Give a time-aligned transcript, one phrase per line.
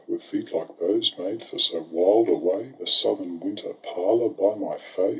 [0.07, 2.71] Were feet like those made for so wild a way?
[2.79, 5.09] The southern winter parlour, by my fay.